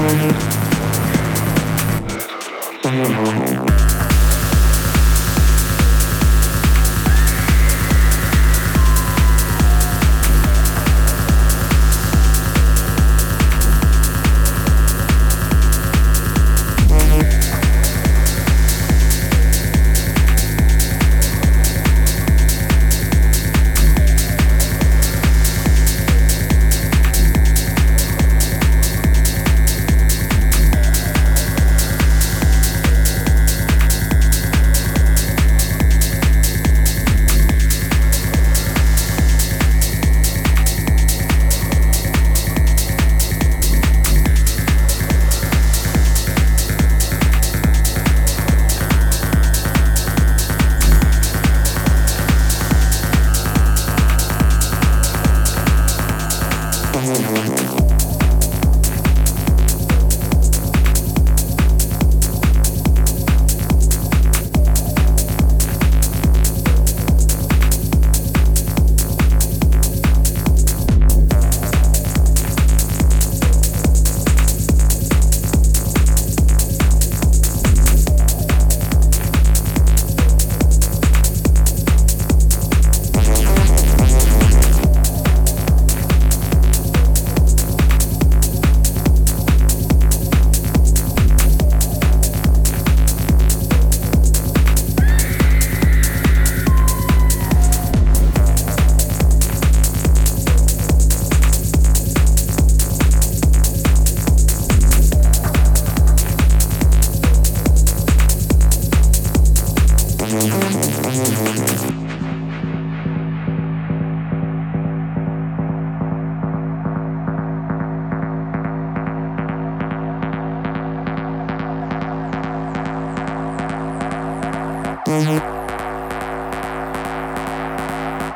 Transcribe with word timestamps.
Mm-hmm. 0.00 0.40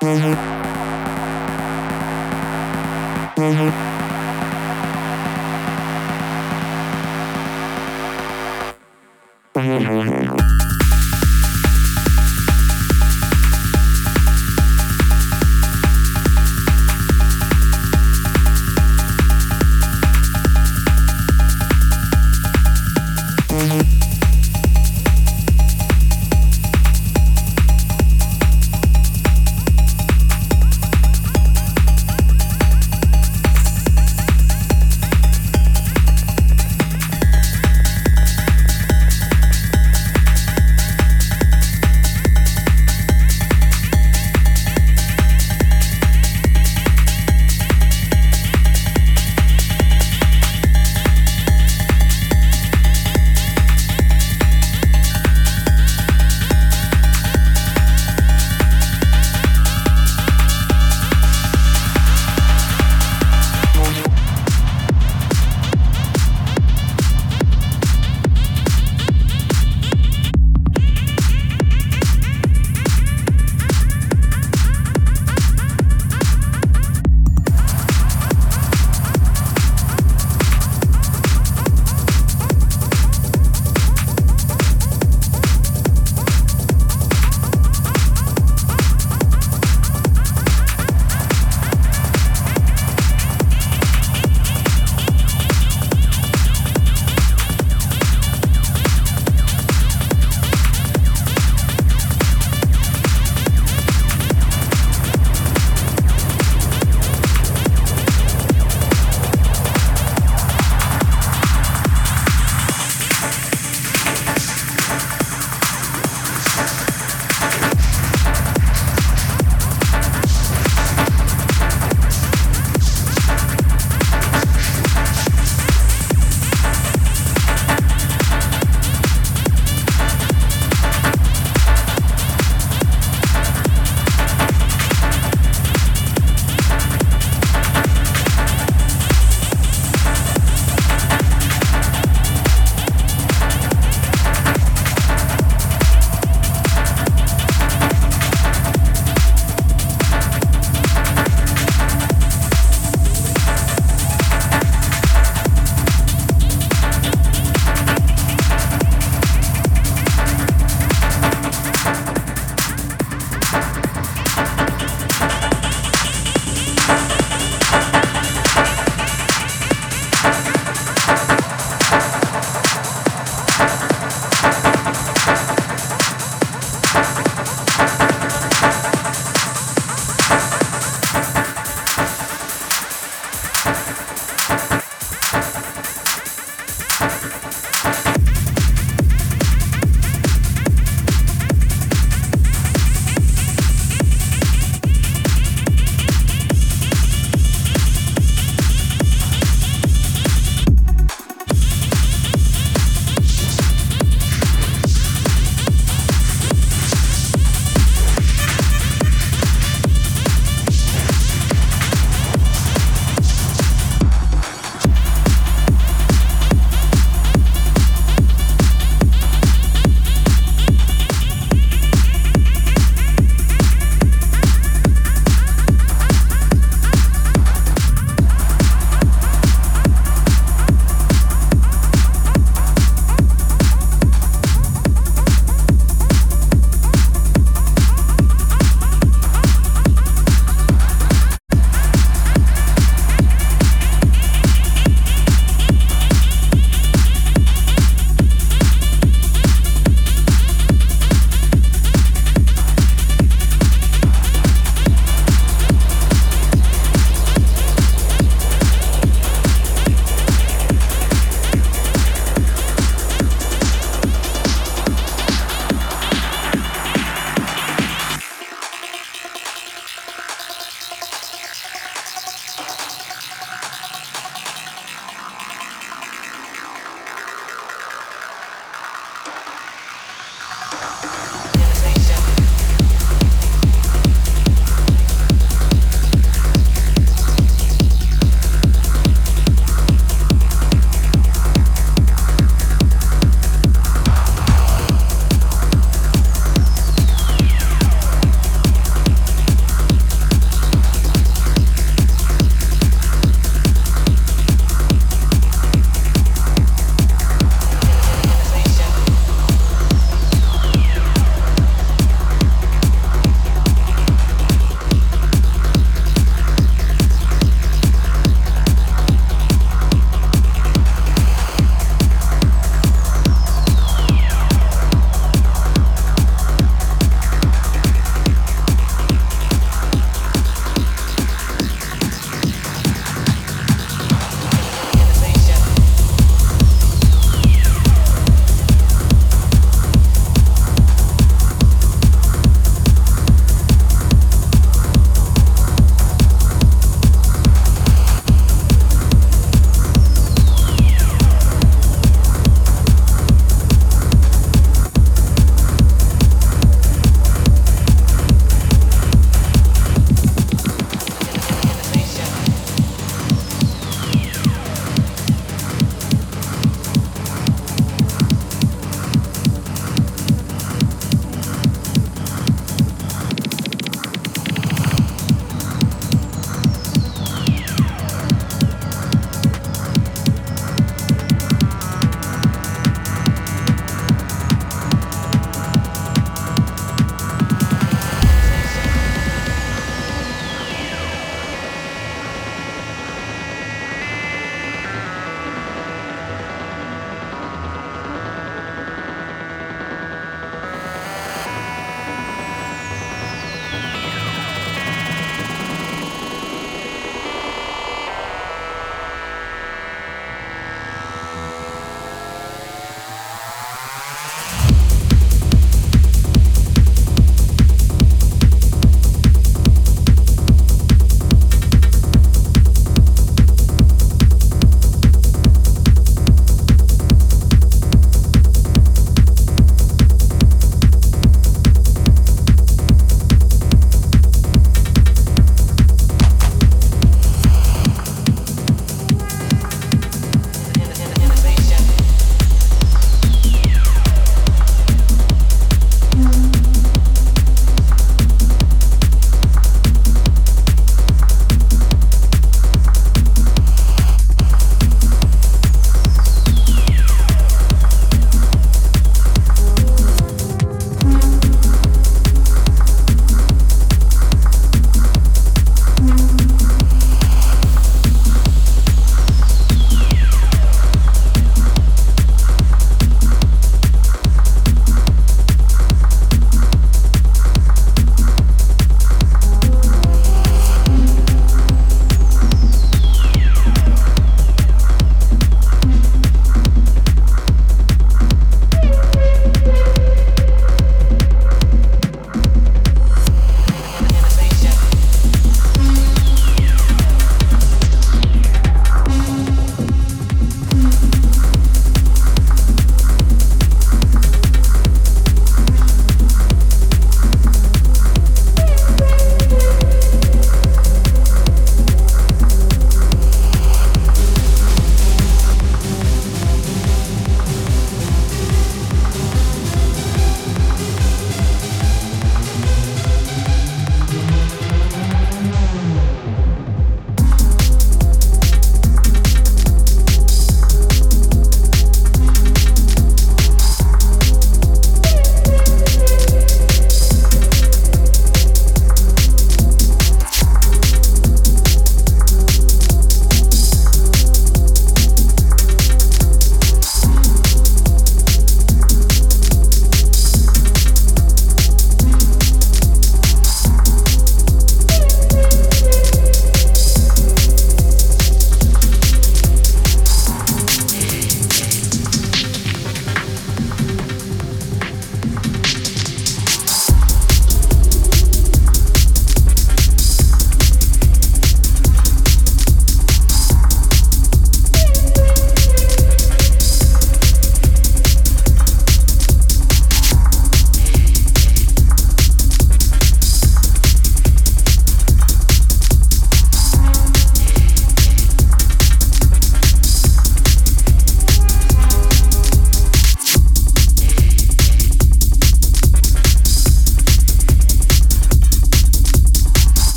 Bye. 0.00 0.59